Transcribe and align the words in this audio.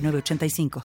8985. 0.00 0.82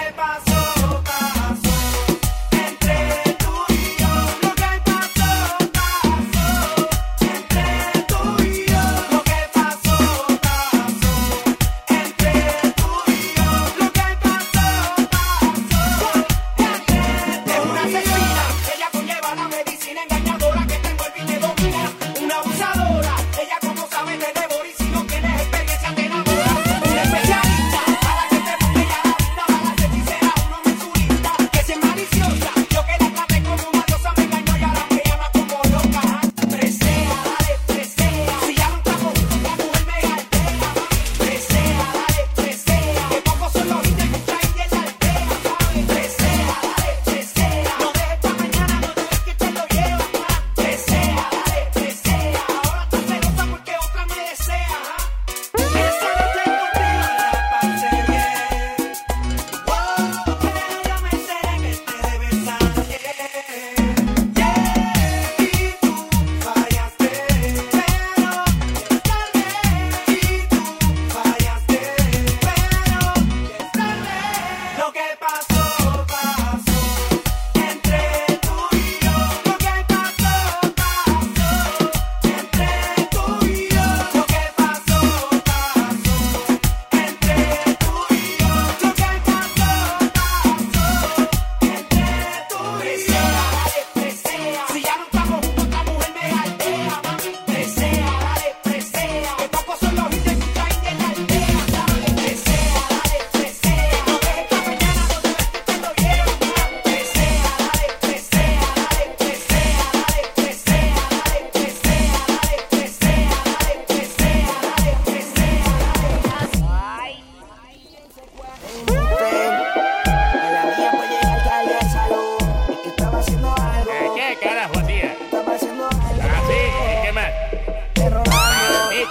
¿Qué 0.00 0.12
pasa? 0.14 0.39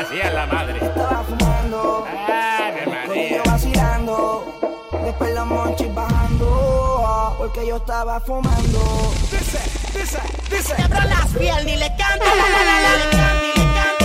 hacía 0.00 0.30
la 0.30 0.46
madre. 0.46 0.78
Estaba 0.84 1.24
fumando. 1.24 2.06
Ave 2.06 2.86
María. 2.86 3.42
vacilando. 3.44 4.44
Después 5.04 5.34
los 5.34 5.46
monchis 5.46 5.94
bajando. 5.94 7.04
Ah, 7.06 7.34
porque 7.36 7.66
yo 7.66 7.76
estaba 7.76 8.20
fumando. 8.20 9.12
Dice, 9.30 9.58
dice, 9.98 10.18
dice. 10.50 10.74
Quebra 10.74 11.04
las 11.06 11.26
piernas 11.38 11.66
y 11.66 11.76
le 11.76 11.88
canto. 11.96 12.24
Le 12.24 12.42
canto, 12.42 12.98
le 12.98 13.10
canto. 13.16 13.99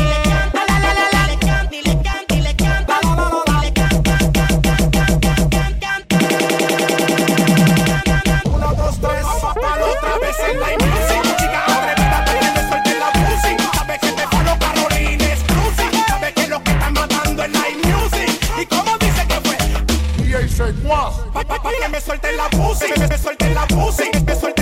¿Y 18.62 18.66
cómo 18.68 18.98
dice 18.98 19.28
que 19.28 19.42
fue? 19.42 20.26
Y 20.26 20.34
ahí 20.34 20.48
guas. 20.84 21.16
Pa, 21.34 21.42
pa, 21.44 21.62
pa, 21.62 21.70
que 21.82 21.90
me 21.90 22.00
suelten 22.00 22.38
la 22.38 22.50
pussy. 22.50 22.86
Que 22.92 23.00
me, 23.00 23.08
me 23.08 23.18
suelten 23.18 23.54
la 23.54 23.68
pussy. 23.68 24.10
Que 24.12 24.20
me 24.22 24.36
suelten 24.36 24.55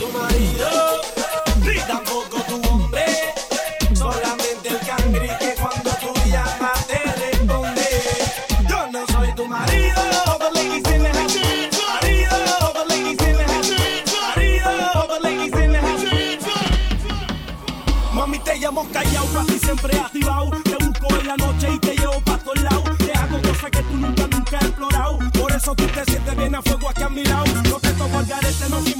tu 0.00 0.08
marido, 0.18 1.02
ni 1.60 1.78
tampoco 1.80 2.40
tu 2.48 2.56
hombre. 2.68 3.04
Solamente 3.92 4.68
el 4.70 4.78
cangri 4.80 5.28
que 5.38 5.54
cuando 5.60 5.90
tú 6.00 6.12
llamas 6.26 6.86
te 6.86 6.98
responde. 7.22 7.88
Yo 8.66 8.90
no 8.90 9.06
soy 9.12 9.34
tu 9.34 9.46
marido. 9.46 10.00
Mami, 18.14 18.38
te 18.40 18.56
llamo 18.56 18.86
callao, 18.92 19.26
casi 19.32 19.58
siempre 19.58 19.98
activado. 19.98 20.50
Te 20.64 20.84
busco 20.84 21.20
en 21.20 21.26
la 21.26 21.36
noche 21.36 21.68
y 21.74 21.78
te 21.78 21.94
llevo 21.96 22.20
pa' 22.22 22.38
todos 22.38 22.60
lados. 22.62 22.98
Te 22.98 23.12
hago 23.12 23.40
cosas 23.40 23.70
que 23.70 23.82
tú 23.82 23.96
nunca, 23.96 24.26
nunca 24.26 24.58
has 24.58 24.64
explorado. 24.64 25.18
Por 25.38 25.52
eso 25.52 25.74
tú 25.74 25.86
te 25.86 26.04
sientes 26.04 26.36
bien 26.36 26.54
a 26.54 26.62
fuego 26.62 26.88
aquí 26.88 27.02
a 27.02 27.08
mi 27.08 27.24
lado. 27.24 27.44
No 27.68 27.78
te 27.78 27.92
toco 27.92 28.18
garete, 28.28 28.68
no 28.68 28.80
soy 28.82 28.99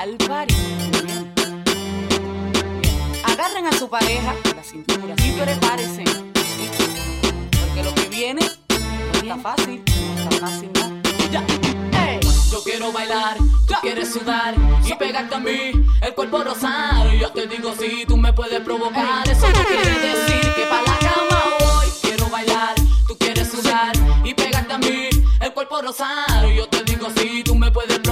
al 0.00 0.16
party. 0.16 0.54
Agarren 3.22 3.66
a 3.66 3.72
su 3.72 3.88
pareja 3.90 4.34
la 4.56 4.64
cintura 4.64 5.14
y 5.22 5.32
prepárense. 5.32 6.04
Porque 7.60 7.82
lo 7.84 7.94
que 7.94 8.08
viene 8.08 8.40
no 8.40 9.18
está 9.18 9.36
fácil, 9.36 9.82
no 9.84 10.20
está 10.20 10.46
fácil, 10.46 10.70
no. 10.74 11.02
Ya. 11.30 11.44
Yo 12.50 12.62
quiero 12.64 12.92
bailar, 12.92 13.36
tú 13.66 13.74
quieres 13.82 14.10
sudar 14.10 14.54
y 14.84 14.94
pegarte 14.94 15.34
a 15.34 15.38
mí, 15.38 15.72
el 16.00 16.14
cuerpo 16.14 16.44
rosar. 16.44 17.10
Yo 17.12 17.30
te 17.32 17.46
digo 17.46 17.74
si 17.78 18.06
tú 18.06 18.16
me 18.16 18.32
puedes 18.32 18.60
provocar, 18.60 19.28
eso 19.28 19.48
no 19.50 19.64
quiere 19.64 19.98
decir 20.00 20.54
que 20.54 20.64
pa' 20.64 20.82
la 20.82 20.98
cama 20.98 21.44
voy. 21.60 21.88
Quiero 22.00 22.26
bailar, 22.30 22.74
tú 23.06 23.18
quieres 23.18 23.50
sudar 23.50 23.92
y 24.24 24.32
pegarte 24.32 24.72
a 24.72 24.78
mí, 24.78 25.10
el 25.40 25.52
cuerpo 25.52 25.82
rosar. 25.82 26.46
Yo 26.56 26.66
te 26.68 26.82
digo 26.84 26.89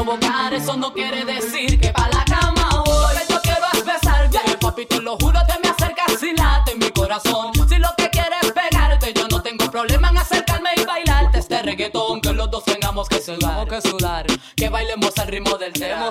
provocar, 0.08 0.54
eso 0.54 0.76
no 0.76 0.92
quiere 0.92 1.24
decir 1.24 1.78
que 1.78 1.88
pa' 1.90 2.08
la 2.08 2.24
cama 2.24 2.82
voy. 2.86 3.14
Lo 3.14 3.26
que 3.26 3.32
yo 3.32 3.40
quiero 3.42 3.66
es 3.74 3.84
besarte, 3.84 4.38
papi, 4.60 4.86
te 4.86 5.00
lo 5.00 5.16
juro, 5.18 5.38
te 5.46 5.58
me 5.62 5.68
acercas 5.68 6.22
y 6.22 6.34
late 6.34 6.74
mi 6.76 6.90
corazón. 6.90 7.52
Si 7.68 7.76
lo 7.76 7.88
que 7.96 8.08
quieres 8.08 8.38
es 8.42 8.52
pegarte, 8.52 9.12
yo 9.12 9.28
no 9.28 9.42
tengo 9.42 9.70
problema 9.70 10.08
en 10.10 10.18
acercarme 10.18 10.70
y 10.76 10.84
bailarte 10.84 11.38
este 11.38 11.62
reggaetón 11.62 12.20
que 12.20 12.32
los 12.32 12.50
dos 12.50 12.64
tengamos 12.64 13.08
que 13.08 13.20
sudar, 13.20 13.68
que 13.68 13.82
sudar, 13.82 14.26
que 14.56 14.68
bailemos 14.70 15.16
al 15.18 15.28
ritmo 15.28 15.58
del 15.58 15.72
tema, 15.72 16.10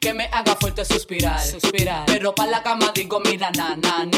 que 0.00 0.14
me 0.14 0.26
haga 0.32 0.54
fuerte 0.54 0.84
suspirar, 0.84 1.40
suspirar. 1.40 2.04
Pero 2.06 2.34
pa' 2.34 2.46
la 2.46 2.62
cama 2.62 2.92
digo 2.94 3.20
mira 3.20 3.50
na 3.50 3.76
na 3.76 4.04
na 4.04 4.04
na 4.04 4.17